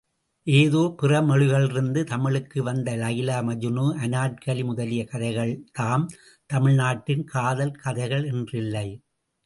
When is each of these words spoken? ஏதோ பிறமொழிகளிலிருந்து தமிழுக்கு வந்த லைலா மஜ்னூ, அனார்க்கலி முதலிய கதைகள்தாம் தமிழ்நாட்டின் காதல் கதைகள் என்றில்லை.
ஏதோ 0.47 0.95
பிறமொழிகளிலிருந்து 1.01 2.01
தமிழுக்கு 2.03 2.63
வந்த 2.63 2.95
லைலா 2.95 3.37
மஜ்னூ, 3.49 3.85
அனார்க்கலி 4.05 4.63
முதலிய 4.63 5.03
கதைகள்தாம் 5.11 6.05
தமிழ்நாட்டின் 6.49 7.23
காதல் 7.25 7.75
கதைகள் 7.75 8.25
என்றில்லை. 8.31 8.87